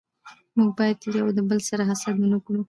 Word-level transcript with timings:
موږ 0.57 0.69
بايد 0.77 0.99
يو 1.19 1.27
دبل 1.37 1.59
سره 1.69 1.83
حسد 1.89 2.15
و 2.17 2.25
نه 2.31 2.39
کړو 2.45 2.59